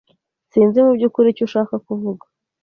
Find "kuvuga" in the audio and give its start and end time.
1.85-2.23